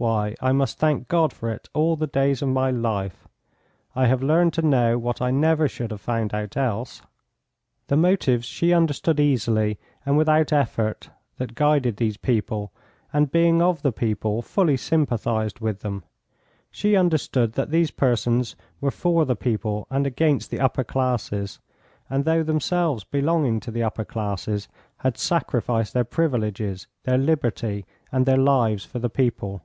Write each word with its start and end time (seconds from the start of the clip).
"Why, 0.00 0.34
I 0.40 0.52
must 0.52 0.78
thank 0.78 1.08
God 1.08 1.30
for 1.30 1.50
it 1.50 1.68
all 1.74 1.94
the 1.94 2.06
days 2.06 2.40
of 2.40 2.48
my 2.48 2.70
life. 2.70 3.28
I 3.94 4.06
have 4.06 4.22
learned 4.22 4.54
to 4.54 4.62
know 4.62 4.96
what 4.96 5.20
I 5.20 5.30
never 5.30 5.68
should 5.68 5.90
have 5.90 6.00
found 6.00 6.32
out 6.32 6.56
else." 6.56 7.02
The 7.88 7.98
motives 7.98 8.46
she 8.46 8.72
understood 8.72 9.20
easily 9.20 9.78
and 10.06 10.16
without 10.16 10.54
effort 10.54 11.10
that 11.36 11.54
guided 11.54 11.98
these 11.98 12.16
people, 12.16 12.72
and, 13.12 13.30
being 13.30 13.60
of 13.60 13.82
the 13.82 13.92
people, 13.92 14.40
fully 14.40 14.78
sympathised 14.78 15.60
with 15.60 15.80
them. 15.80 16.04
She 16.70 16.96
understood 16.96 17.52
that 17.52 17.68
these 17.70 17.90
persons 17.90 18.56
were 18.80 18.90
for 18.90 19.26
the 19.26 19.36
people 19.36 19.86
and 19.90 20.06
against 20.06 20.50
the 20.50 20.60
upper 20.60 20.82
classes, 20.82 21.58
and 22.08 22.24
though 22.24 22.42
themselves 22.42 23.04
belonging 23.04 23.60
to 23.60 23.70
the 23.70 23.82
upper 23.82 24.06
classes 24.06 24.66
had 24.96 25.18
sacrificed 25.18 25.92
their 25.92 26.04
privileges, 26.04 26.86
their 27.02 27.18
liberty 27.18 27.84
and 28.10 28.24
their 28.24 28.38
lives 28.38 28.82
for 28.86 28.98
the 28.98 29.10
people. 29.10 29.60